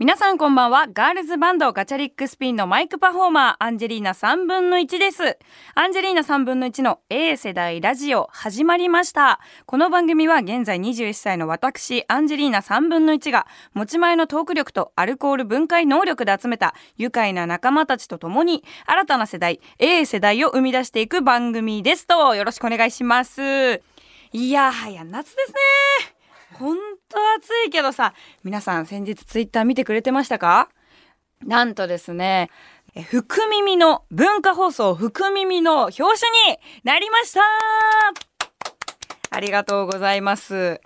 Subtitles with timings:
[0.00, 0.86] 皆さんこんばんは。
[0.90, 5.36] ガールズバンドガチャリックスピンのマイクパフォーマー、アンジェリーナ3分の1です。
[5.74, 9.40] アンジェリーナ3分の1の A 世代ラジオ始まりました。
[9.66, 23.82] この番組は現在21歳の私、アンジェリーナ3分の1が持ち前のトーク力とアルコール分解能力で集めた愉快な仲間たちと共に新たな世代、A 世代を生み出していく番組ですと、よろしくお願いします。
[24.32, 26.20] いやはや夏ですね。
[26.54, 28.14] ほんと暑いけどさ、
[28.44, 30.68] 皆さん先日ツイッター見てくれてましたか？
[31.44, 32.50] なんとですね、
[33.10, 37.40] 福耳の文化放送福耳の表紙になりました
[39.30, 40.80] ありがとうございます。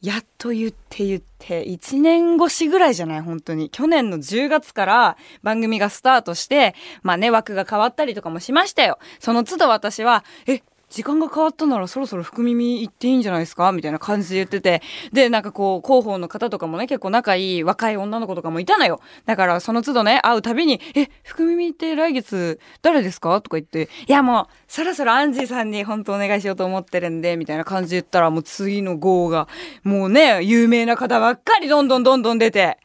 [0.00, 3.20] やっと言って言って、1年越しぐらいじゃない？
[3.22, 3.70] 本当に。
[3.70, 8.98] 去年の10月から番組がスタートして、まあね、枠が変わったりとかもしましたよ。
[9.18, 10.62] その都度私は、え、
[10.94, 13.72] 時間が変わったならそろそろ福耳行っていいんじゃないですか？
[13.72, 14.80] みたいな感じで言ってて。
[15.12, 19.00] で、なんかこう、広報の方とかもね、結構仲いい若い女の子とかもいたのよ。
[19.26, 23.40] だからその都度ね、会うたびに、え、福耳って来月誰ですか？
[23.40, 29.48] とか言って、いやもう、そろそろアンジーさんに本当お願いしようと思ってるんで、みたいな感じで言ったら、もう次の号が、
[29.82, 32.78] もうね、有名な方ばっかりどんどんどんどん出て。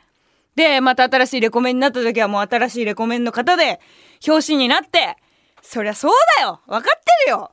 [0.56, 3.80] で、また新しいレコメンになった時はもう新しいレコメンの方で、
[4.28, 5.16] 表紙になって、
[5.62, 7.52] そりゃそうだよ分かってるよ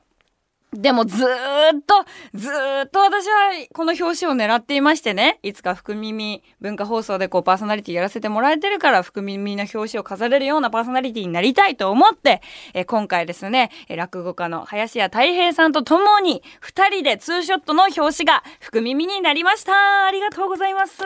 [0.77, 12.43] でもずーっと、ずーっと私はこの表紙を狙っていましてね、いつか福耳文化放送でこうパーソナリティやらせてもらえてるから福耳の表紙を飾れるようなパーソナリティになりたいと思って、
[12.75, 20.05] え今回ですね、落語家の林家太平さんと共に二人でツーショットの表紙が福耳になりました。
[20.05, 21.01] ありがとうございます。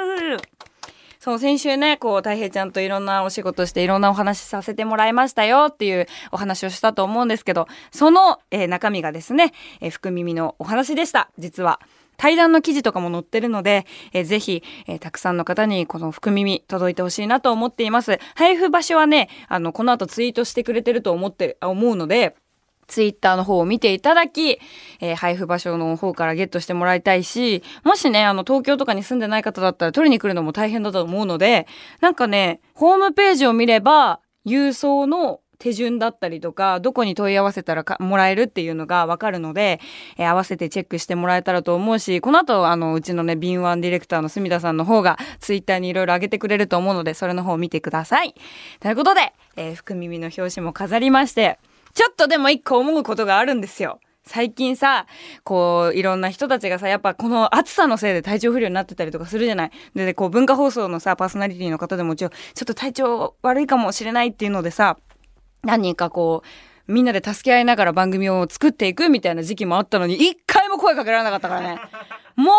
[1.24, 11.80] そう、先週ね、こう、太平ちゃんといろんなお仕事していろんなお話しさせてもらいましたよっていうお話をしたと思うんですけど、その、えー、中身がですね、えー、福耳のお話でした、実は。
[12.18, 18.18] 対談の記事とかも載ってるので、えー、ぜひ、えー、たくさんの方にこの福耳届いてほしいなと思っています。
[18.34, 22.36] 配布場所はね、あの、この後ツイートしてくれてると思って、思うので、
[22.92, 24.60] ツイッターの方を見ていただき、
[25.00, 31.68] えー、配布場所の方からゲットしてもらいたいし、もしね、あの、東京とかに住んでない方だったら取りに来るのも大変だと思うので、
[32.02, 39.80] なんかね、ホームページを見れば、郵送の手順だったりとか、どこに問い合わせたらもらえるっていうのがわかるので、
[40.18, 48.34] えー、合わせてチェックしてもらえたらと思うし、この後、あの、うちのね、敏腕ディレクターの住田さんの方が、ツイッターにいろいろ上げてくれると思うので、それの方を見てください。
[48.82, 51.60] ということで、えー、福耳の表紙も飾りまして、
[51.94, 54.00] ちょっとでも一個思うことがあるんですよ。
[54.24, 55.08] 最近さ、
[55.44, 59.72] こう、いろんな人たちがさ、やっぱこの暑さのせいで体調不良になってたりとかするじゃない。
[59.96, 64.98] で、こう、文化放送のさ、パーソナリティの方でもちょ、ちょっと体調悪いかもしれないっていうのでさ、
[65.64, 66.44] 何人かこ
[66.88, 71.80] う、みんなで助け合いながら番組を作っていくみたいな時期もあったのに、一回も声かけられなかったからね。
[72.36, 72.52] も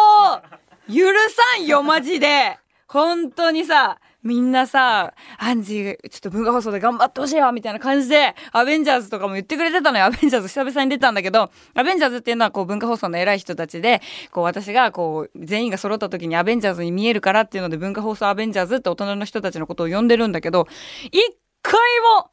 [0.89, 1.07] う、許
[1.55, 2.59] さんよ、マジで。
[2.89, 10.05] 本当にさ、みんなさ、アンジー、ちょっと文化放送で頑張ってほしいわみたいな感じで、アベンジャーズとかも言ってくれてたのよ。
[10.05, 14.01] アベンジャーズ久々に出たんだけど、アベンジャーズっていうのはこう文化放送の偉い人たちで、
[14.31, 20.69] こう私がこう全員が揃った時にアベンジャーズに見えるからっていうので文化放送アベンジャーズって大人の人たちのことを呼んでるんだけど、
[21.11, 21.21] 一
[21.63, 21.75] 回
[22.19, 22.31] も、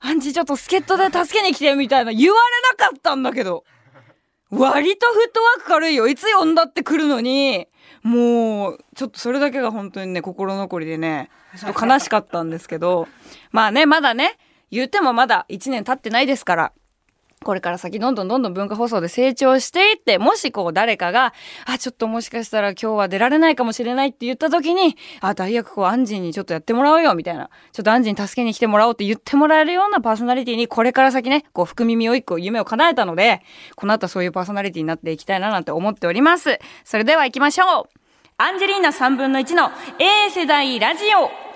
[0.00, 3.64] アンジーちょっと助っ人で助けに来てみたいな言われなかったんだけど。
[4.50, 6.08] 割とフットワーク軽いよ。
[6.08, 7.68] いつ呼んだって来るのに、
[8.02, 13.08] もう、ちょっとそれだけが本当にね、心残りでね、ちょっと悲しかったんですけど、
[13.50, 14.38] まあね、まだね、
[14.70, 16.72] 言うてもまだ1年経ってないですから、
[17.44, 21.32] これから先どんどんどんどん文化放送で成長していって、もしこう誰かが、
[21.66, 27.50] あ、ちょっともしかしたら今日は出られないかもしれないって言った時に、あ、大学こうアンジーにちょっとやってもらおうよ、みたいな。
[27.72, 33.42] ちょっとアンジーに助けに来てもらおうって言ってもらえるようなパーソナリティに、これから先ね、こう福耳を一個夢を叶えたので、
[33.76, 36.58] この後そういうパーソナリティになっていきたいななんて思っております。
[36.84, 37.98] それでは行きましょう
[38.38, 41.47] アンジェリーナ3分の1の A 世代ラジオ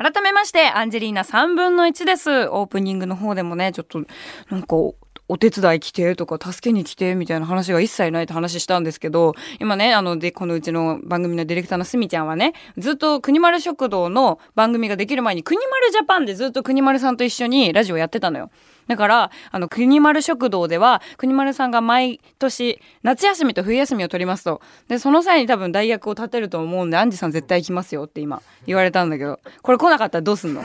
[0.00, 2.48] 改めまして、アンジェリーナ3分の1です。
[2.48, 4.02] オープニングの方でもね、ちょっと、
[4.48, 4.76] なんか、
[5.30, 18.50] お手伝い来てとか助けに来てみたいな話が一切ないって話したんですけど、今ね、あの、で、このうちの番組のディレクターのすみちゃんはね、ずっと国丸食堂の番組ができる前に国丸ジャパンでずっと国丸さんと一緒にラジオやってたのよ。
[18.88, 24.60] だから、あの、国丸食堂では、国丸さんが毎年、夏休みと冬休みを取りますと。
[24.88, 30.64] で、その際に多分代役を立てると思うんで、アンジさん絶対行きますよって今、言われたんだけど、これ来なかったらどうすんの？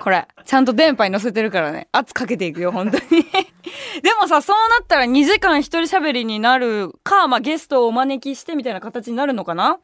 [0.00, 3.04] これ、ちゃんと電波に乗せてるからね、圧かけていくよ、本当に
[4.02, 9.78] でもさ、そうなったら2時間一人喋りになるか、まあ、ゲストをお招きしてみたいな形になるのかな？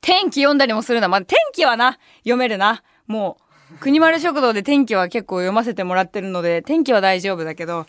[0.00, 1.08] 天気読んだりもするな。
[1.08, 2.82] まあ、天気はな、読めるな。
[3.06, 3.38] も
[3.72, 7.86] う、国丸食堂で天気は結構読ませてもらってるので、天気は大丈夫だけど、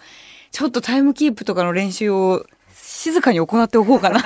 [0.51, 4.21] ちょっとタイムキープとかの練習を静かに行っておこうかな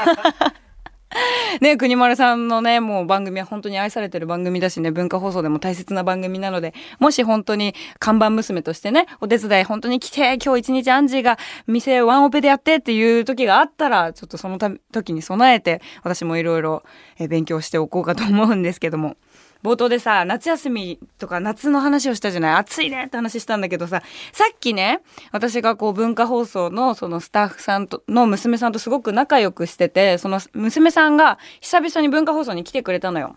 [1.62, 11.38] ね、国丸さんのね、もう番組は本当に愛されてる番組だしね、文化放送でも大切な番組なので、もし本当に看板娘としてね、お手伝い本当に来て、今日一日アンジーが
[11.68, 16.84] 店ワンオペでやってっていう時があったら、ちょっとその時に備えて、私もいろいろ
[17.30, 19.18] 勉強しておこうかと思うんですけども。
[19.64, 22.56] 冒頭でさ、夏休みとか夏の話をしたじゃない？
[22.60, 24.02] 暑いねって話したんだけどさ、
[24.32, 25.02] さっきね、
[25.32, 33.36] 私がこう文化放送のそのスタッフさんと、の娘さんとすごく仲良くしてて、その娘さんが久々に文化放送に来てくれたのよ。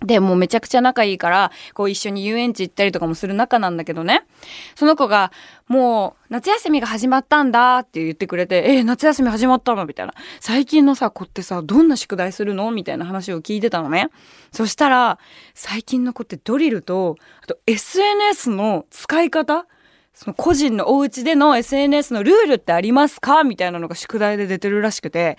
[0.00, 4.26] で、もうめちゃくちゃ仲いいから、こう一緒に遊園地行ったりとかもする仲なんだけどね。
[4.74, 5.32] その子が、
[5.66, 9.86] もう夏休みが始まったんだって言ってくれて、えー、夏休み始まったの？
[9.86, 10.12] みたいな。
[10.40, 12.70] 最近のさ、子ってさ、どんな宿題するの？
[12.70, 14.08] みたいな話を聞いてたのね。
[14.52, 15.18] そしたら、
[15.54, 19.66] 最近の子ってドリルと、あと SNS の使い方？
[20.12, 23.42] その個人のお家での SNS のルールってありますか？
[23.42, 25.38] みたいなのが宿題で出てるらしくて、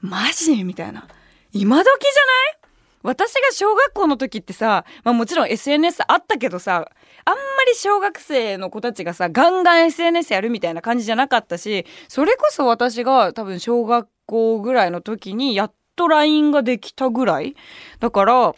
[0.00, 0.64] マジ？
[0.64, 1.06] みたいな。
[1.52, 2.12] 今時じゃ
[2.48, 2.57] ない？
[3.02, 6.90] 私が小学校の時ってさ、まあもちろん SNS あったけどさ、
[7.24, 17.54] あんまり小学生の子たちがさ、ガンガン SNS やるみたいな感じじゃなかったし、それこそ私が多分小学校ぐらいの時にやっと LINE ができたぐらい
[18.00, 18.54] だから、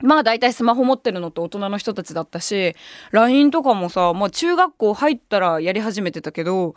[0.00, 2.74] まあ大体スマホ持ってるのと大人の人たちだったし、
[3.12, 6.74] LINE とかもさ、まあ中学校入ったらやり始めてたけど、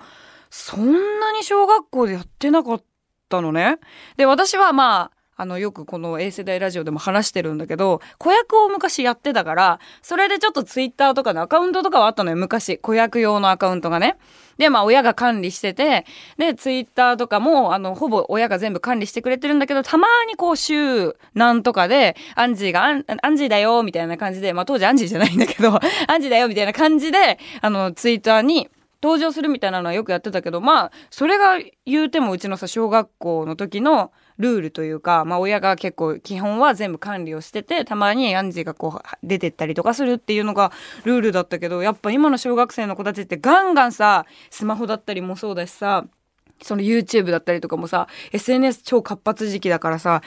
[0.49, 2.83] そんなに小学校でやってなかっ
[3.27, 3.79] たのね。
[4.15, 12.77] で、私はまあ、あの、よくこの A 世代ラジオでも話してるんだけど、子役を昔やってたから、それでちょっとツイッターとかのアカウントとかはあったのよ、昔。
[12.77, 14.17] 子役用のアカウントがね。
[14.57, 16.05] で、まあ、親が管理してて、
[16.37, 25.75] で、ツイッターとかも、あの、ほぼ親が全部管理してくれてるんだけど、たまにこう、週なんとかで、アンジーが、アンアンジーだよ、みたいな感じで、まあ、当時アンジーじゃないんだけど、
[26.07, 28.69] アンジーだよ、みたいな感じで、あの、ツイッターに、
[29.03, 40.71] 登場するみたいなのはよくやってたけど、まあ、それが言うてもうちのさ、小学校の時の、ルールというか、まあ親が結構基本は全部管理をしてて、たまにアンジーがこう出てったりとかするっていうのが
[41.03, 46.05] ルールだったけど、やっぱ今の小学生の子たちってガンガンさ、スマホだったりもそうだしさ、
[46.61, 50.21] その YouTube だったりとかもさ、SNS 超活発時期だからさ、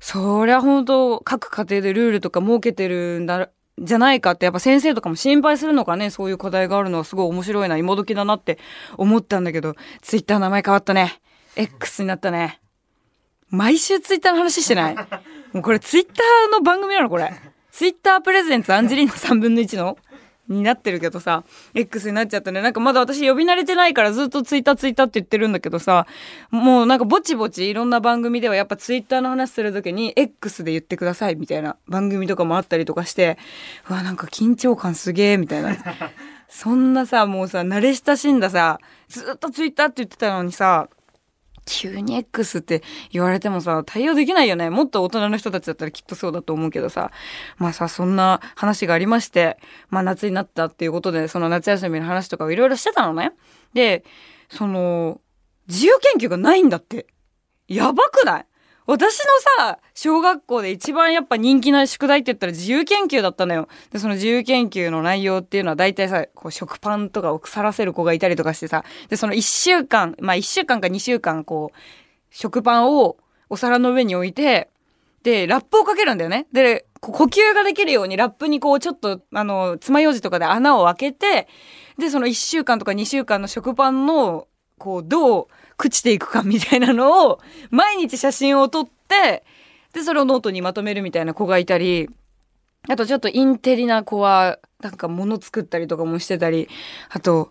[0.00, 8.58] そりゃ本当各家庭でルールとか設けてるんだ、じゃないかってやっぱ先生とかも心配するのかねそういう課題があるのはすごい面白いな今時だなって
[8.98, 11.20] 思ったんだけど Twitter 名前変わったね。
[11.56, 12.61] X になったね。
[13.52, 14.96] 毎週ツイッターの話してない？
[15.52, 17.32] もうこれツイッターの番組なのこれ。
[17.70, 19.96] ツイッタープレゼンツアンジェリーナ3分の1の？
[20.48, 22.60] になってるけどさ、X になっちゃったね。
[22.60, 26.06] なんかまだ私呼び慣れてないからずっとツイッターツイッターって言ってるんだけどさ、
[26.50, 33.38] もうなんかぼちぼちいろんな番組ではやっぱツイッターの話するときに X で言ってくださいみたいな番組とかもあったりとかして、
[33.88, 35.76] うわ、なんか緊張感すげえみたいな。
[36.48, 38.78] そんなさ、もうさ、慣れ親しんださ、
[39.08, 40.88] ずっとツイッターって言ってたのにさ、
[41.64, 44.70] 急に X って言われてもさ、対応できないよね。
[44.70, 47.10] もっと大人の人たちだったらきっとそうだと思うけどさ。
[47.58, 53.32] まあさ、そんな話がありまして、まあ夏になったっていうことで、その夏休みの話とかをいろいろしてたのね。
[53.74, 54.04] で、
[54.48, 55.20] その、
[55.68, 57.06] 自由研究がないんだって。
[57.68, 58.46] やばくない？
[58.86, 59.24] 私の
[59.58, 63.68] さ、小学校で一番やっぱ人気な宿題って言ったら自由研究だったのよ。
[63.90, 71.76] で、その自由研究の内容っていうのは大体さ、こう食パンとかを腐らせる子がいたりとかしてさ、で、その一週間、まあ一週間か二週間こう、
[72.30, 73.16] 食パンを
[73.48, 74.68] お皿の上に置いて、
[75.22, 76.46] で、ラップをかけるんだよね。
[76.52, 81.48] で、呼吸ができるようにラップにこうちょっと、あの、爪楊枝とかで穴を開けて、
[81.98, 84.48] で、その一週間とか二週間の食パンの、
[84.78, 85.46] こう、どう、
[85.82, 89.44] 朽ちていくかみたいなのを毎日写真を撮って
[89.92, 92.08] でそれをノートにまとめるみたいな子がいたり
[92.88, 96.68] あとちょっとインテリな子はなんか物作ったりとかもしてたり
[97.10, 97.50] あと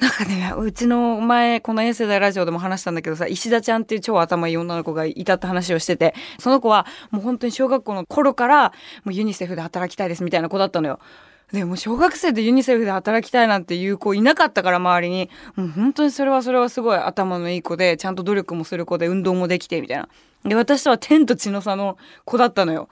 [0.00, 8.72] なんかね、うちの前、この衛星大ラジオでも話したんだけどさ、石田ちゃんっていう超頭いい女の子がいたって話をしてて、その子はもう本当に小学校の頃から、
[9.04, 11.00] もうユニセフで働きたいですみたいな子だったのよ。
[11.52, 15.30] でも小学生でユニセフで働きたいなんていう子いなかったから周りに。
[15.56, 20.08] もう本当にそれはそれはすごい頭のいい子でちゃんと努力もする子で運動もできてみたいな。
[20.44, 22.88] で、私とは天と地の差の子だったのよ。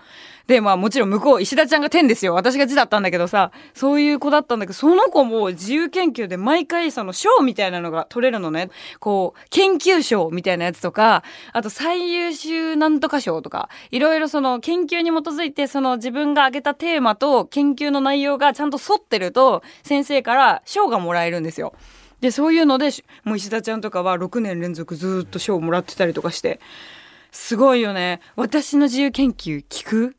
[0.48, 2.34] で、まあもちろん向こう、石田ちゃんが天ですよ。
[2.34, 8.70] 私が地だったんだけどさ、そういう子だったんだけど、その子も自由研究で毎回その賞みたいなのが取れるのね。
[8.98, 11.22] こう、研究賞みたいなやつとか、
[11.54, 21.72] あと最優秀なんとか賞とか、いろいろその研究に基づいてその自分が挙げたテーマと研究の内容がちゃんと沿ってると、先生から賞がもらえるんですよ。
[22.20, 22.90] で、そういうので、
[23.24, 26.58] もう石田ちゃんとかは6年連続ずっと賞をもらってたりとかして、
[27.40, 28.20] すごいよね。
[28.34, 30.16] 私の自由研究聞く？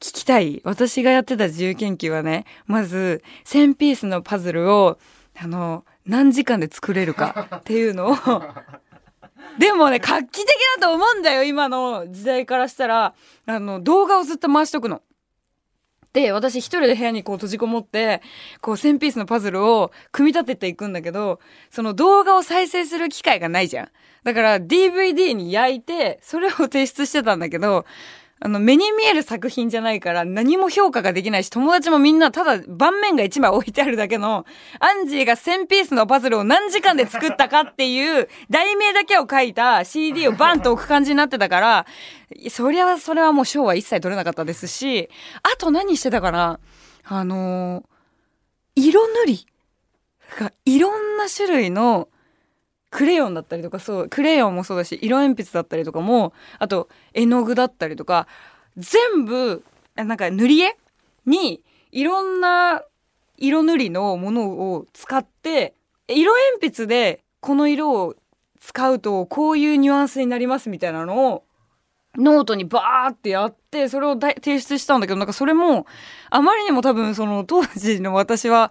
[0.00, 4.98] 聞きたい私がやってた自由研究はね、まず1000ピースのパズルを、
[5.38, 8.16] あの、何時間で作れるか っていうのを
[9.58, 10.48] でもね画期的
[10.80, 13.14] だと思うんだよ今の時代からしたら
[13.46, 15.02] あの動画をずっと回しとくの。
[16.12, 18.20] で私一人で部屋にこう閉じこもって
[18.60, 21.40] こう1000ピースのパズルを組み立てていくんだけど
[21.70, 23.88] その動画を再生する機会がないじゃん。
[24.24, 27.84] だから DVD に焼いてそれを提出してたんだけど
[28.44, 34.44] あの、目に見える作品じゃないから何も評価ができないし、友達もみんなただ盤面が1枚置いてあるだけの、
[34.80, 41.86] アンジーが1000ピースのパズルを何時間で作ったかっていう題名だけを書いた CD をバンと置く感じになってたから、
[42.50, 45.08] そりゃ、それはもう賞は一切取れなかったですし、
[45.44, 46.58] あと何してたかな？
[47.04, 47.84] あのー、
[48.74, 49.46] 色塗り
[50.38, 52.08] がいろんな種類の
[52.92, 58.28] クレヨンだったりとかそうクレヨンもそうだし色鉛筆だったりとかもあと絵の具だったりとか
[58.76, 59.64] 全部
[59.96, 60.76] なんか塗り絵？
[61.26, 62.82] にいろんな
[63.36, 65.74] 色塗りのものを使って
[66.08, 68.14] 色鉛筆でこの色を
[68.60, 71.44] 使うとこういうニュアンスになりますみたいなのを
[72.16, 75.86] ノートにバーってやってそれを提出したんだけどなんかそれも
[76.28, 78.70] あまりにも多分その当時の私は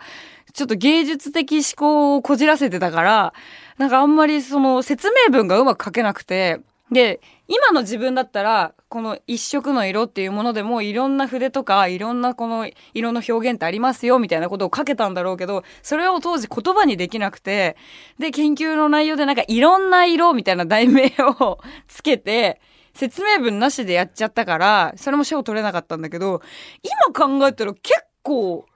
[0.53, 3.33] ちょっと芸術的思考をこじらせてたから
[3.81, 6.59] なんかあんまりその説明文がうまく書けなくて、
[6.91, 17.75] で、今の自分だったら、この一色の色っていうものでもいろんな筆とかいろんなこの色の表現ってありますよみたいなことを書けたんだろうけど、それを当時言葉にできなくて、
[18.19, 21.57] で、研究の内容でなんかいろんな色みたいな題名を
[21.89, 22.61] つけて、
[22.93, 26.43] 説明文なしでやっちゃったから、それも賞取れなかったんだけど、
[26.83, 28.67] 今考えたら結構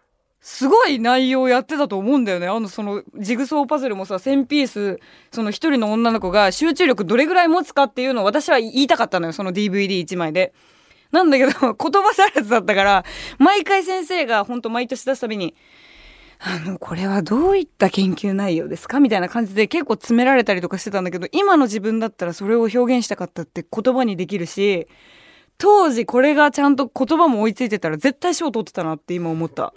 [0.47, 2.47] すごい内容やってたと思うんだよね。
[2.47, 4.99] あの、その、ジグソーパズルもさ、1000ピース、
[5.31, 10.53] その一人の女の子が集中力どれぐらい持つかっていうのを私は言いたかったのよ、その DVD1 枚で。
[11.11, 13.03] なんだけど、 言葉足らずだったから、
[13.39, 15.55] 毎回先生がほんと毎年出すたびに、
[16.37, 18.99] あの、これはどういった研究内容ですか？
[18.99, 24.87] みたいな感じで結構詰められたりとかしてたんだけど、今の自分だったらそれを表現したかったって言葉にできるし、
[25.57, 29.73] 当時これがちゃんと言葉も追いついてたら絶対賞取ってたなって今思った。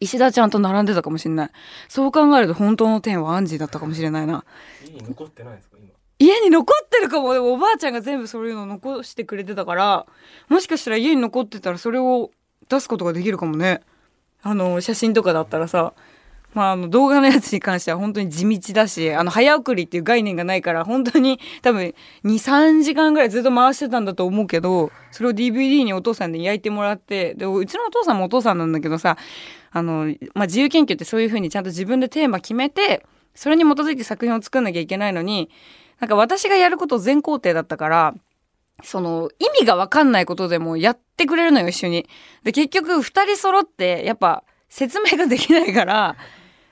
[0.00, 1.50] 石田ちゃんと並んでたかもしれない。
[1.88, 4.44] そう考えると本当の天はアンジーだったかもしれないな。
[4.84, 5.76] 家に残ってないですか？
[5.80, 5.90] 今。
[6.18, 7.32] 家に残ってるかも。
[7.34, 10.06] でもおばあちゃんが全部そういうの残してくれてたから
[10.48, 12.30] もしかしたら家に残ってたらそれを
[12.68, 13.82] 出すことができるかもね。
[14.42, 15.94] あの写真とかだったらさ
[16.56, 21.94] まあ、あの動画のやつに関しては本当に地道だしあの早送りっていう概念がないから本当に多分
[22.24, 29.18] 23時間ぐらいずっと回してたんだと思うけどそれを DVD にお父さんで焼いてもらってでうちのお父さんもお父さんなんだけどさ
[29.70, 35.50] あの、まあ、自由研究ってそういうふうにちゃんと自分でテーマ決めてそれに基づいて作品を作んなきゃいけないのに
[36.00, 38.14] なんか私がやること全工程だったから
[38.82, 42.08] その意味がわかんないことでもやってくれるのよ一緒に。
[42.44, 46.16] で結局2人揃ってやっぱ説明ができないから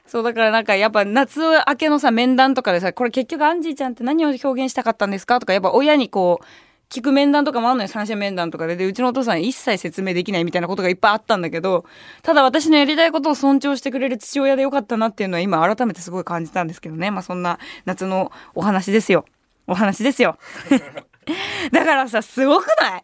[0.07, 6.45] そうだからなんかやっぱ夏明けのさ面談とかでさこれ結局アンジーちゃんって何を表現したかったんですかとかやっぱ親にこう
[6.91, 8.77] 聞く面談とかもあんのよ三者面談とかで。
[8.77, 11.87] でうちのお父さん一切説明できないみたいなことがいっぱいあったんだけど
[12.23, 17.11] ただ私のやりたいことを尊重してくれる父親でよかったなっていうのは今改めてすごい感じたんですけどね。
[17.11, 19.25] まあそんな夏のお話ですよ。
[19.67, 20.37] お話ですよ。
[21.73, 23.03] だからさすごくない？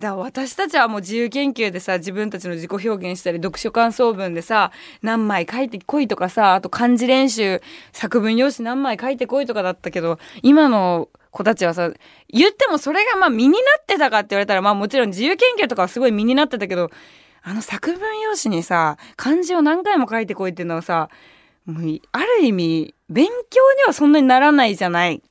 [0.00, 11.92] だ私たちはもう自由研究でさ自分たちの自己表現したり読書感想文でさ何枚書いてこいとかさあと漢字練習作文用紙何枚書いてこいとかだったけど今の子たちはさ
[12.28, 16.90] 言ってもそれがまあ身になってたかって言われたらまあもちろん自由研究とかはすごい身になってたけど
[17.42, 21.08] あの作文用紙にさ漢字を何回も書いてこいっていうのはさ
[21.66, 25.22] もうある意味勉強にはそんなにならないじゃない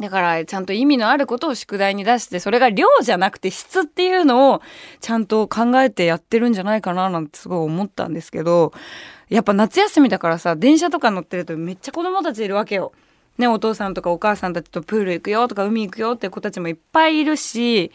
[0.00, 4.62] だからちゃんと意味のあることを宿題に出してそれが量じゃなくて質っていうのを
[5.00, 8.72] ちゃんと考えてやってるんじゃないかななんてすごい思ったんですけど
[9.30, 12.92] やっぱ夏休みだからさ電車とか乗ってるとめっちゃ子供たちいるわけよ。
[13.38, 17.92] ね、お父さんとかお母さんたちとプール行くよとか海行くよって子たちもいっぱいいるし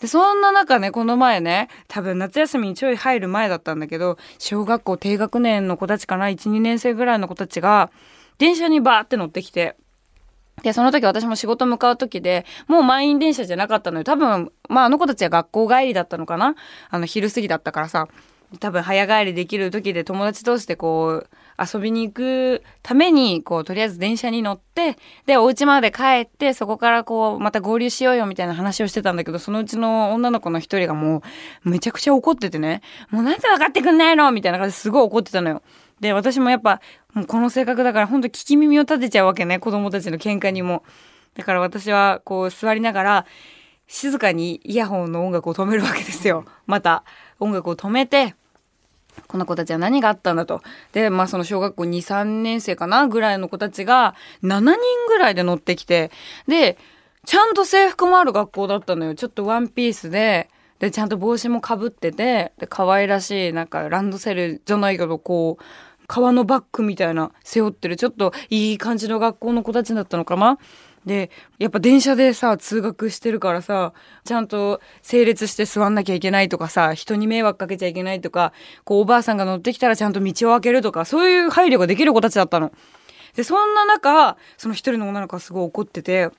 [0.00, 7.90] でそんな中ねこの前ね多分夏休みにちょい入る前だったんだけど小学校低学年の子たちかな？12年生ぐらいの子たちが
[8.38, 9.76] 電車にバーって乗ってきて
[10.64, 14.04] で、その時私も仕事向かう時で、もう満員電車じゃなかったのよ。
[14.04, 16.56] 多分、まああの子たちは学校帰りだったのかな
[16.90, 18.08] あの昼過ぎだったからさ。
[18.58, 21.28] 多分早帰りできる時で友達同士でこう
[21.58, 31.22] 遊びに行くためにこうとりあえず電車に乗ってでお家まで帰ってそこからこうまた合流しようよみたいな話をしてたんだけどそのうちの女の子の一人がも
[31.64, 35.62] うめちゃくちゃ怒っててねもうなんで分かってくんないのみたいな感じですごい怒ってたのよ。
[36.00, 36.80] で私もやっぱ
[37.12, 40.82] もうこの性格だからほんと聞き耳を立てちゃうわけね子供たちの喧嘩にも。
[41.34, 43.26] だから私はこう座りながら
[43.86, 46.44] 静かにイヤホンの音楽を止めるわけですよ。
[46.66, 47.04] また
[47.40, 48.34] 音楽を止めて
[49.28, 50.62] この子たちは何があったんだと。
[50.92, 54.76] で、まあその小学校2、3年生かなぐらいの子たちが7人
[55.08, 56.10] ぐらいで乗ってきて、
[56.48, 56.78] で、
[57.24, 59.14] ちゃんと制服もある学校だったのよ。
[59.14, 65.64] ちょっとワンピースで、で、ちゃんと帽子もかぶってて、で、可愛らしい、なんかランドセルじゃないけど、こう、
[66.06, 70.58] 革のバッグみたいな背負ってる、ちょっといい感じの学校の子たちだったのかな？
[71.06, 73.92] で、やっぱ電車でさ、通学してるからさ、
[74.24, 78.52] ちゃんと整列して座んなきゃいけないとかさ、人に迷惑かけちゃいけないとか、
[78.84, 82.72] こうおばあさんが乗ってきたらちゃんと道を開けるとか、そういう配慮ができる子たちだったの。
[83.34, 86.30] で、そんな中、その一人の女の子がすごい怒ってて、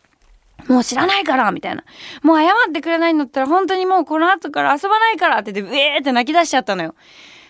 [0.67, 1.83] もう知らないからみたいな。
[2.23, 6.95] もう謝ってくれないんだったら本当にもうこの後から遊ばないからって言って、ウェーって泣き出しちゃったのよ。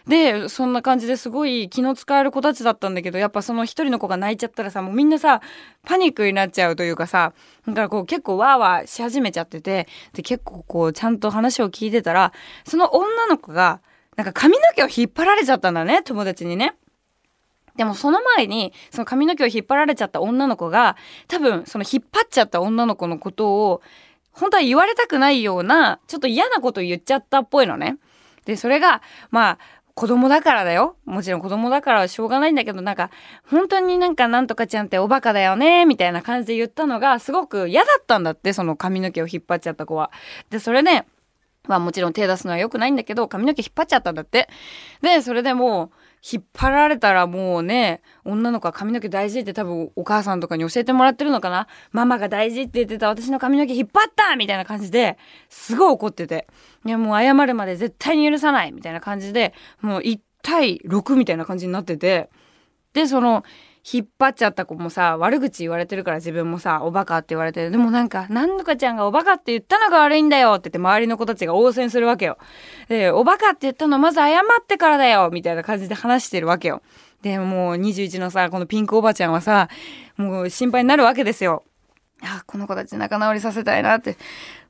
[0.07, 5.41] で、そんな感じですごい気の使える子たちだったんだけど、やっぱその一人の子が泣いちゃったらさ、もうみんなさ、
[5.83, 7.33] パニックになっちゃうというかさ、
[7.67, 12.33] だからこう結構ワーワーし始めちゃってて、で、結構こうちゃんと話を聞いてたら、
[12.65, 13.81] その女の子が、
[14.15, 16.75] なんか髪の毛を引っ張られちゃったんだね、友達にね。
[17.75, 20.95] でもその前に、その髪の毛を引っ張られちゃった女の子が、
[21.27, 23.81] 多分その引っ張っちゃった女の子のことを、
[24.31, 27.97] 本当は言われたくないような、ちょっと嫌なこと言っちゃったっぽいのね。
[28.45, 29.01] で、それが、
[29.31, 29.57] まあ、
[29.95, 30.97] 子供だからだよ。
[31.05, 33.11] もちろん子供だからはしょうがないんだけど、なんか、
[33.49, 40.11] 本当になんかなんとかちゃんっておバカだよね、みたいな感じで言ったのが、すごく嫌だったんだって、その髪の毛を引っ張っちゃった子は。
[40.49, 41.05] で、それね、
[41.67, 44.49] まあもちろん手出すのは良くないんだけど、髪の毛引っ張っちゃったんだって。
[45.01, 45.89] で、それでもう、
[46.31, 51.67] 引っ張られたらもうね、女の子は髪の毛大事って多分お母さんとかに教えてもらってるのかな？
[51.91, 56.47] ママが大事って言ってた私の髪の毛引っ張ったみたいな感じで、すごい怒ってて。
[56.83, 62.29] いやもう謝るまで絶対に許さないみたいな感じで、もう1対6みたいな感じになってて。
[62.93, 63.43] で、その、
[63.91, 72.37] 引っ張っちゃった子もさ、悪口言われてるから自分もさ、おバカって言われてる、でもなんか、なんとかちゃんがおバカって言ったのが悪いんだよって言って周りの子たちが応戦するわけよ。
[72.89, 76.81] で、おバカって言ったのまず謝ってからだよみたいな感じで話してるわけよ。
[77.21, 79.69] で、もう21のさ、このピンクおばちゃんはさ、
[80.17, 81.63] もう心配になるわけですよ。
[82.21, 84.17] あ、この子たち仲直りさせたいなって。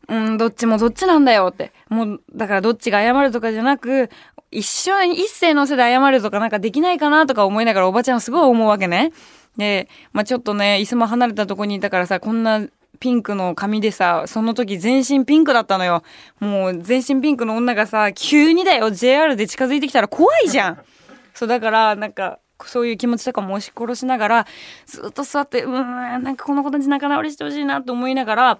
[0.07, 1.72] うん、どっちもどっちなんだよって。
[1.89, 4.10] もう、だからどっちが謝るとかじゃなく、
[4.55, 9.11] 一緒に一斉のせで謝るとかなんかできないかなとか思いながらおばちゃんはすごい思うわけね。
[9.57, 12.65] で、まあちょっとね、椅子も離れたとこにいたからさ、こんな
[13.00, 16.03] ピンクの髪でさ、その時全身ピンクだったのよ。
[16.39, 20.79] もう全身ピンクの女がさ、急にだよ、JR で近づいてきたら怖いじゃん。
[21.33, 24.48] そう、だから、なんか、そういう気持ちとかも押し殺しながら、
[24.85, 28.59] ずっと座って、うーん、なんかこの子たち仲直りしてほしいなと思いながら、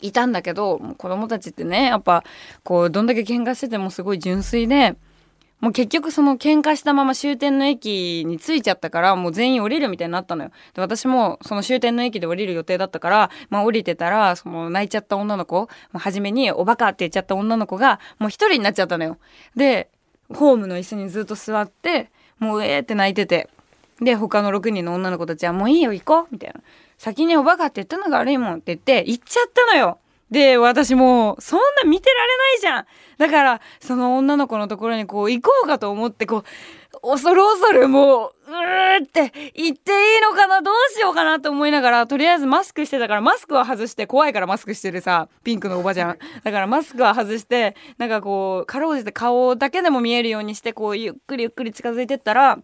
[0.00, 2.24] いたんだけど、子供たちってね、やっぱ、
[2.62, 4.96] こう、どんだけ喧嘩しててもすごい純粋で、
[5.60, 10.50] もう結局その喧嘩したまま終点の駅に着いちゃったから、もう全員降りるみたいになったのよ。
[10.74, 19.18] で、私もその終点の駅で降りる予定だったから、まあ降りてたら、その泣いちゃった女の子、初めにおバカって言っちゃった女の子が、もう一人になっちゃったのよ。
[19.54, 19.90] で、
[20.32, 23.50] ホームの椅子にずっと座って、もうえーって泣いてて。
[24.00, 26.60] で、他の6人の女の子たちは、もういいよ行こうみたいな。
[27.00, 30.00] 先におバカって言ったのが悪いもんって言って、行っちゃったのよ。
[30.30, 32.86] で、私もう、そんな見てられないじゃん。
[33.16, 46.18] だから、その女の子のところにこう行こうかと思って、こう、恐る恐るもう、うーって言っていいのかなどうしようかなと思いながら、とりあえずマスクしてたから、マスクは外して、怖いからマスクしてるさ、ピンクのおばちゃん。
[46.44, 52.58] だからマスクは外して、なんかこう、かろうじて顔だけでも見えるようにして、こう、ゆっくりゆっくり近づいてったら、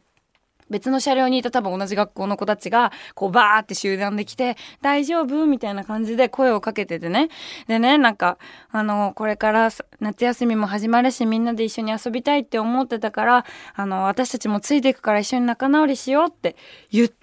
[0.71, 5.47] 別の車両にいた多分同じ学校の子たちが、こうバーって集団で来て、大丈夫？
[5.47, 7.29] みたいな感じで声をかけててね。
[7.69, 8.39] でね、なんか、
[8.71, 16.57] あの、これから夏休みも始まるし、みんなで一緒に遊びたいって思ってたから、あの、私たちもついていくから一緒に仲直りしようって
[16.91, 17.15] 言って、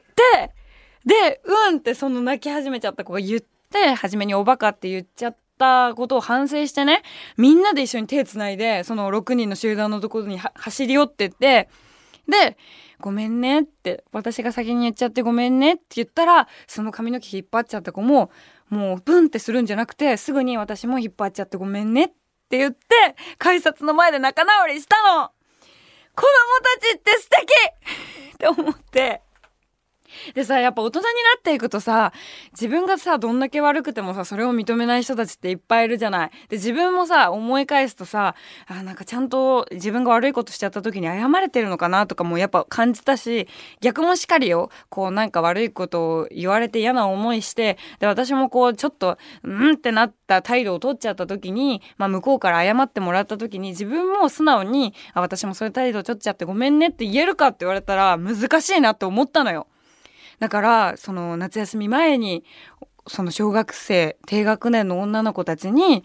[1.05, 7.03] で、うんってその泣き始めちゃった子が言って、初めにおバカって言っちゃって、たことを反省してね、
[7.37, 11.69] みんなで一緒に手つないで、その6人の集団のところに走り寄ってって、
[12.27, 12.57] で、
[13.03, 18.31] ごめんねって、私が先に言っちゃってごめんねって言ったら、その髪の毛引っ張っちゃった子も、
[18.69, 22.07] もうブンってするんじゃなくて、すぐに私も引っ張っちゃってごめんねっ
[22.47, 22.79] て言って、
[23.37, 25.31] 改札の前で仲直りしたの。
[26.15, 26.27] 子供
[26.79, 27.41] たちって素敵
[28.35, 29.21] って思って、
[30.33, 32.13] でさ、やっぱ大人になっていくとさ、
[32.51, 36.31] 自分がさ、どんだけ悪くてもさ、それを認めない人たちっていっぱいいるじゃない。
[36.49, 38.35] で、自分もさ、思い返すとさ、
[38.67, 43.47] あ、なんかちゃんと自分が悪いことしちゃった時に謝れてるのかなとかもやっぱ感じたし、
[43.81, 44.69] 逆もしかりよ。
[44.89, 59.67] こうなんか悪いことを言われて嫌な思いして、で、私もこうちょっと、うんってなった態度を取っちゃった時に、まあ向こうから謝ってもらった時に自分も素直に、あ、私もそういう態度取っちゃってごめんねって言えるかって言われたら難しいなって思ったのよ。
[60.43, 62.43] だから、その夏休み前に
[63.07, 66.03] その小学生低学年の女の子たちに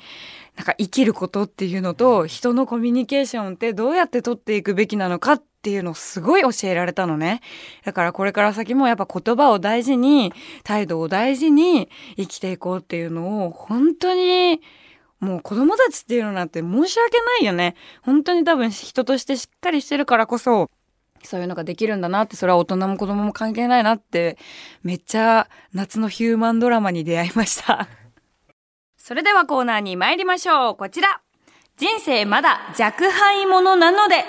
[0.55, 7.41] なんか生きることっていうのと人のコミュニケーションってどうやって取っていくべきなのかっていうのをすごい教えられたのね。
[7.85, 14.61] だからこれから先もやっぱ言葉を大事に態度を大事に生きていこうっていうのを本当に
[15.19, 17.75] もう子供たちっていうのなんて申し訳ないよね。
[18.03, 20.71] 本当に多分人としてしっかりしてるからこそ
[21.23, 24.39] そういうのができるんだなって、それは大人も子供も関係ないなって、
[24.83, 27.89] めっちゃ夏のヒューマンドラマに出会いました。
[28.97, 30.77] それではコーナーに参りましょう。
[30.77, 31.21] こちら。
[31.77, 34.25] 人生まだ若輩者なので。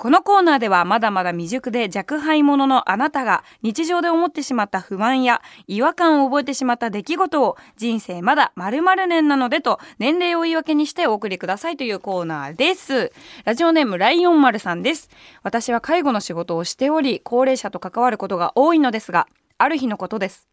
[0.00, 13.12] このコーナーではまだまだ未熟で若輩者のあなたが日常で思ってしまった不安や違和感を覚えてしまった出来事を人生まだ〇〇年なのでと年齢を言い訳にしてお送りくださいというコーナーです。
[13.44, 15.10] ラジオネームライオン丸さんです。
[15.42, 20.48] 私は介護の仕事をしており高齢者と関わることが多いのですが、ある日のことです。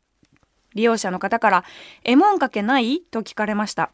[0.76, 1.64] 利用者の方から、
[2.04, 3.00] エモンかけない？
[3.00, 3.92] と聞かれました。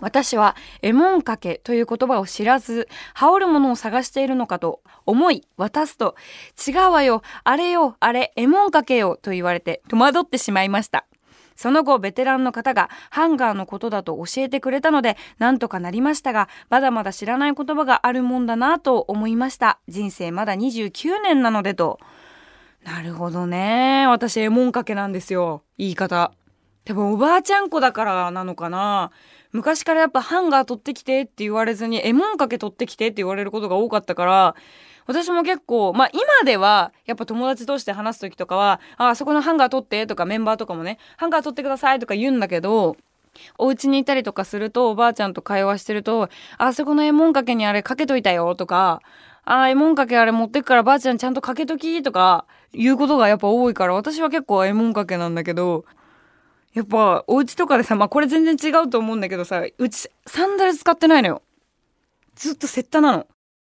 [0.00, 6.14] 私はエモンかけという言葉を知らず、羽織るものを探しているのかと思い渡すと、
[6.66, 11.06] 違うわよ、あれよ、あれ、エモンかけよと言われて戸惑ってしまいました。
[11.60, 19.78] その後、ベテランの方がハンガーのことだと教えてくれたので、なんとかなりましたが、まだまだ知らない言葉があるもんだなと思いました。
[19.86, 22.00] 人生まだ29年なのでと。
[22.82, 24.06] なるほどね。
[24.06, 25.62] 私、エモンかけなんですよ。
[25.76, 26.32] 言い方。
[26.86, 29.10] 多分おばあちゃん子だからなのかな。
[29.52, 34.54] 昔からやっぱハンガー取ってきてって言われずに、エモンかけ取ってきてって言われることが多かったから、
[35.06, 42.96] 私も結構、まあ今では、やっぱ友達同士で話す時とかは、あ、あそこのハンガー取ってとかメンバーとかもね、ハンガー取ってくださいとか言うんだけど、
[43.58, 49.02] お家にいたりとかすると、おばあちゃんと会話してると、あそこのエモンかけにあれかけといたよとか、
[49.44, 55.84] あ、エモンかけあれ持ってくからばあちゃんちゃんとかけときとか、言うことがやっぱ多いから、私は結構エモンかけなんだけど、
[56.72, 61.42] やっぱお家とかでさまあこれ全然違うと思うんだけどさうちサンダル使ってないのよ。
[62.36, 63.26] ずっとセッタなの。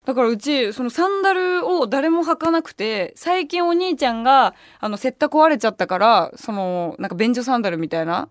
[0.06, 8.28] だからうちそのサンダルを誰も履かなくて最近お兄ちゃんがあのセッタ壊れちゃったからそのなんか便所サンダルみたいな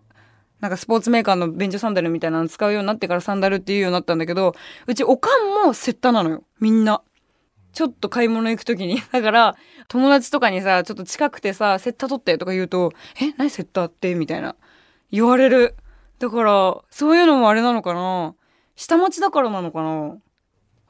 [0.61, 4.55] なんかスポーツメーカーの便所サンダルみたいなの使うようになってからサンダルっていうようになったんだけど
[4.87, 6.45] うちおかんもセッタなのよ。
[6.61, 7.03] みんな。
[7.73, 9.01] ちょっと買い物行く時に。
[9.13, 9.57] だから、
[9.89, 14.15] 友達とかにさ、ちょっと近くてさ、セッター取ってとか言うと、え、何セッターって？
[14.15, 14.57] みたいな。
[15.11, 15.75] 言われる。
[16.19, 18.35] だから、そういうのもあれなのかな
[18.77, 20.17] 下町だからなのかな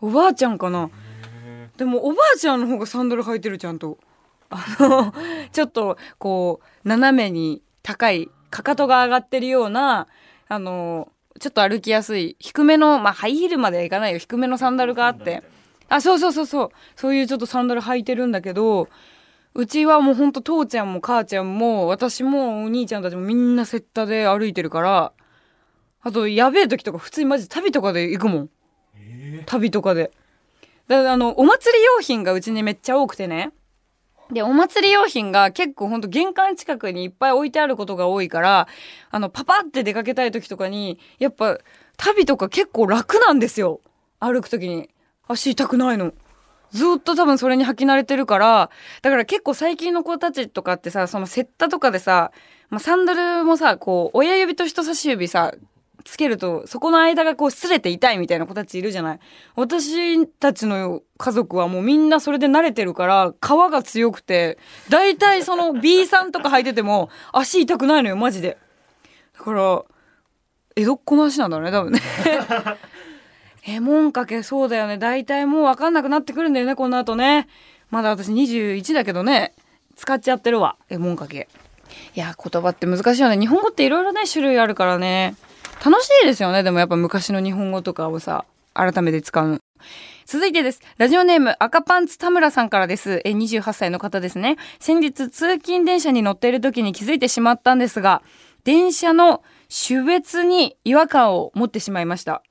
[0.01, 0.91] おばあちゃんかな
[1.77, 3.99] でも、おばあちゃんの方がサンダル履いてる、ちゃんと。
[4.51, 5.15] あの、
[5.53, 10.07] ちょっと、こう、斜めに高い、かかとが上がってるような、
[10.49, 14.19] あの、ちょっと歩きやすい、低めの、まあ、ハイヒールまではいかないよ。
[14.19, 15.43] 低めのサンダルがあって。
[15.89, 16.71] あ、そうそうそうそう。
[16.97, 18.89] そういうちょっとサンダル履いてるんだけど、
[19.55, 25.13] うちはもうほんと父ちゃんも母ちゃんも、私もお兄ちゃんたちもみんなセッタで歩いてるから、
[26.01, 28.51] あと、やべえ時とか普通にマジ旅とかで行くもん。
[28.97, 30.11] えー、旅とかで。
[30.89, 33.53] だからあの、お祭り用品がうちにめっちゃ多くてね。
[34.33, 38.67] で、お祭り用品が結構ほんと玄関近くにいっぱい置いてあることが多いから、
[39.11, 41.59] あの、パパって出かけたい時とかに、やっぱ、
[41.99, 43.81] 旅とか結構楽なんですよ。
[44.19, 44.89] 歩く時に。
[45.33, 46.13] 足痛くないの。
[46.71, 48.71] ずっと多分それに履き慣れてるから、
[49.03, 52.33] だから結構最近の子たちとかってさ、そのセッタとかでさ、
[52.71, 55.53] まあ、サンダルもさ、こう、親指と人差し指さ、
[56.05, 59.21] つけると、そこの間がこう擦れて痛いみたいな子たちいるじゃない
[59.55, 68.59] 私たちの家族はもうみんなそれで慣れてるから、皮が強くて、大体その B さんとか履いてても、足痛くないのよ、マジで。
[69.39, 69.85] だから、
[70.75, 72.01] 江戸っ子の足なんだろうね、多分ね。
[73.65, 74.99] えもんかけそうだよね。
[74.99, 77.49] 大体もう分かんなくなってくるんだよねこの後ね。
[77.91, 79.55] まだ私21だけどね。
[79.97, 80.77] 使っちゃってるわ。
[80.91, 81.49] えもんかけ。
[82.15, 83.39] いや言葉って難しいよね。
[83.39, 85.37] 日本語っていろいろね種類あるからね。
[85.85, 86.63] 楽しいですよね。
[86.63, 88.45] でもやっぱ昔の日本語とかをさ
[88.75, 89.61] 改めて使う
[90.27, 90.81] 続いてです。
[90.99, 93.21] ラジオネーム赤パンツ田村さんからです。
[93.25, 94.57] え、28歳の方ですね。
[94.81, 98.23] 先日通勤電車に乗っている時に気づいてしまったんですが、
[98.65, 102.43] 電車の種別に違和感を持ってしまいました。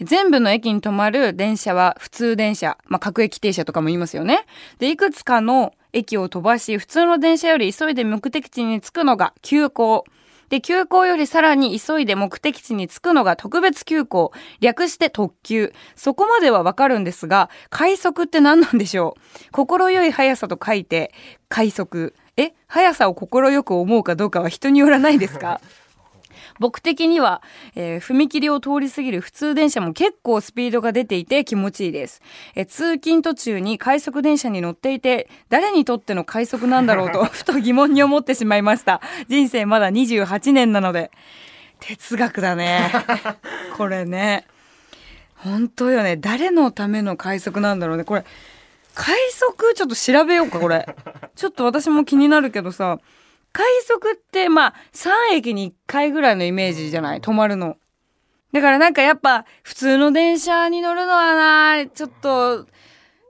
[0.00, 4.46] 全部の駅に止まる電車は普通電車、まあ、各駅停車とかも言いますよね。
[4.78, 10.04] で、いくつかの駅を飛ばし、普通の電車より急いで目的地に着くのが急行。
[10.48, 14.32] で、急行よりさらに急いで目的地に着くのが特別急行。
[14.60, 15.72] 略して特急。
[15.96, 21.12] そこまではわかるんですが、快速って何なんでしょう心よい速さと書いて、
[21.48, 22.14] 快速。
[22.36, 25.60] え、速さを心よく思うかどうかは人によらないですか？
[26.58, 27.42] 僕的には、
[27.74, 32.22] えー踏切を通り過ぎる普通電車も結構スピードが出ていて気持ちいいです。
[32.54, 39.00] えー通勤途中に快速電車に乗っていて、誰にとっての快速なんだろうと、 ふと疑問に思ってしまいました。
[39.28, 41.10] 人生まだ28年なので。
[41.80, 42.90] 哲学だね。
[43.76, 44.46] これね。
[45.36, 46.16] 本当よね。
[46.16, 48.04] 誰のための快速なんだろうね。
[48.04, 48.24] これ、
[48.94, 49.74] 快速？
[49.74, 50.86] ちょっと調べようか、これ。
[51.34, 52.98] ちょっと私も気になるけどさ、
[53.56, 57.20] 快速ってまあ3駅に1回ぐらいのイメージじゃない？
[57.22, 57.78] 止まるの。
[58.52, 62.66] だからなんかやっぱ普通の電車に乗るのはな、ちょっと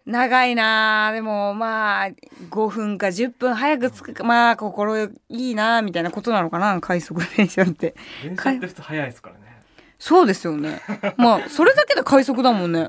[0.04, 1.12] 長いな。
[1.12, 2.08] でもまあ
[2.50, 7.94] 5分か10分早く着くか、まあ心いいな、みたいなことなのかな、快速電車って。
[8.24, 9.62] 電車って普通早いですからね。
[10.00, 10.80] そうですよね。
[11.18, 12.88] まあそれだけで快速だもんね。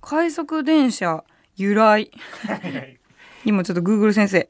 [0.00, 1.24] 快速電車
[1.56, 2.08] 由来。
[3.44, 4.48] 今ちょっと Google 先生。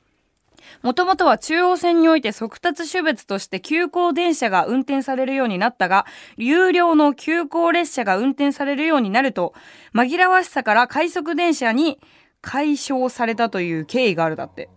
[0.82, 9.54] もともとは中央線において速達種別として急行電車が運転されるようになったが、有料の急行列車が運転されるようになると、
[9.94, 11.98] 紛らわしさから快速電車に
[12.40, 14.68] 解消されたという経緯があるだって。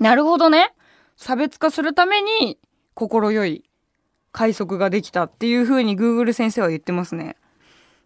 [0.00, 0.72] なるほどね。
[1.16, 2.58] 差別化するために
[2.94, 3.64] 心よい
[4.32, 7.36] 快速ができたっていう風に Google 先生は言ってますね。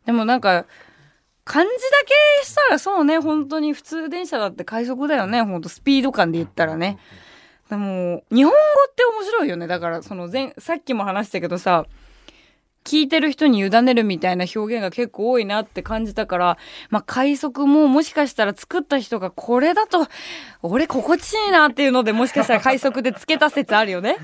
[0.07, 0.67] でもなんか、
[1.51, 1.77] 漢字だ
[2.41, 6.97] けしたらそうね、本当に普通電車だって快速だよね、本当スピード感で言ったらね。
[7.69, 8.57] でも、日本語
[8.89, 9.67] って面白いよね。
[9.67, 11.87] だから、その前、さっきも話したけどさ、
[12.85, 16.57] 聞いてる人に委ねるみたいな表現が結構多いなって感じたから、
[16.89, 20.07] まあ、快速ももしかしたら作った人がこれだと、
[20.63, 24.19] 俺心地いいなっていうので、もしかしたら快速でつけた説あるよね。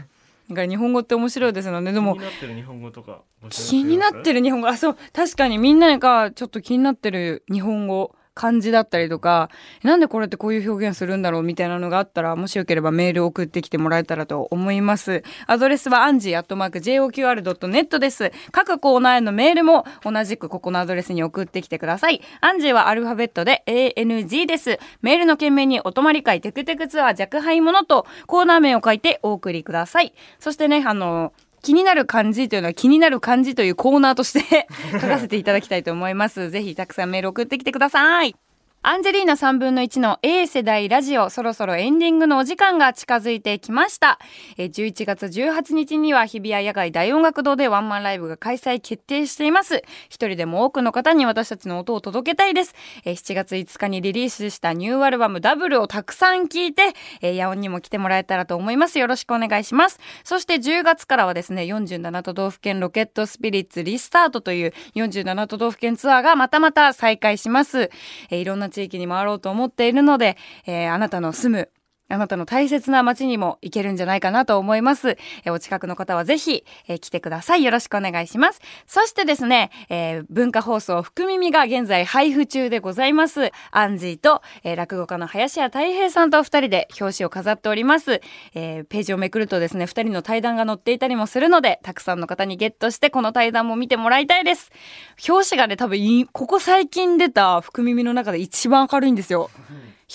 [0.49, 1.93] だから日本語って面白いですよね。
[1.93, 4.69] でも気に、なってる日本語とか気になってる日本語。
[4.69, 4.97] あそう。
[5.13, 9.51] 確かにみんながちょっと気になってる日本語漢字だったりとか
[9.83, 15.25] なんでこれってこういう表現するんだろうみたいなのがあったらもしよければメール送ってきてもらえたらと思います。
[15.47, 18.31] アドレスはアンジーアットマーク JOQR.net です。
[18.53, 22.21] 各コーナーへのメールも同じくここのアドレスに送ってきてください。
[22.43, 24.79] アンジーはアルファベットで ANG です。
[25.01, 30.13] メールの件名にお泊まり会テクテクツアー若輩者とコーナー名を書いてお送りください。
[30.39, 31.33] そしてねあの
[31.67, 36.49] 気になる漢字というのは気になる漢字というコーナーとして 書かせていただきたいと思います。
[36.49, 38.37] ぜひたくさんメール送ってきてください。
[38.89, 44.21] アンジェリーナ3分の1の A 世代ラジオ、そろそろエンディングのお時間が近づいてきました。
[44.57, 49.83] え11月18日には日比谷野外大音楽堂でワンマンライブが開催決定しています。
[50.09, 52.77] 一人でも多くの方に私たちの音を届けたいです。
[53.05, 59.01] え7月5日にリリースしたニューアルバムダブルをたくさん聴いて、えー、野音にも来てもらえたらと思います。
[59.01, 59.99] よろしくお願いします。
[60.23, 67.91] そして10月からはですね、47都道府県ロケットスピリッツリスタートという47都道府県ツアーがまたまた再開します。
[68.31, 70.37] いろんな地域に回ろうと思っているので、
[70.67, 71.76] えーあなたの住む
[72.09, 75.17] あなたの大切な街にも行けるんじゃないかなと思います。
[75.45, 77.65] えお近くの方はぜひ、え来てください。
[77.65, 78.61] よろしくお願いします。
[78.87, 83.51] そしてですね、えー文化放送福耳が現在配布中でございます。
[83.71, 88.21] アンジーと、えー落語家の林家たい平さんと二人で表紙を飾っております。
[88.55, 94.71] えーページをめくるとですね、二人の対談が載っていたりもするので、たくさんの方にゲットしてこの対談も見てもらいたいです。
[95.29, 99.51] 表紙がね、多分、ここ最近出た福耳の中で一番明るいんですよ。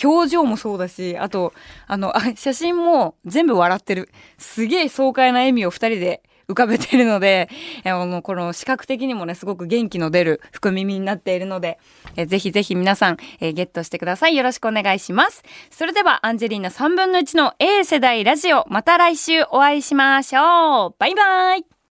[0.03, 1.53] 表情もそうだし、あと、
[1.87, 4.09] あの、あ写真も全部笑ってる。
[4.37, 7.49] すげえ爽快な笑みを二人で浮かべてるので、
[7.83, 11.79] あの、この視覚的にもね、すごく元気の出る福耳になっているので、
[12.15, 14.35] えぜひぜひ皆さん、えゲットしてください。
[14.35, 15.43] よろしくお願いします。
[15.71, 20.95] それでは、アンジェリーナ3分の1の A 世代ラジオ、また来週お会いしましょう。
[20.99, 21.71] バイバイ